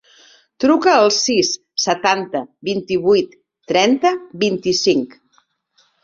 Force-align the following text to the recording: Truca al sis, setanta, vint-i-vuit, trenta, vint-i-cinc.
Truca 0.63 0.91
al 0.99 1.09
sis, 1.17 1.49
setanta, 1.83 2.41
vint-i-vuit, 2.69 3.35
trenta, 3.73 4.13
vint-i-cinc. 4.45 5.13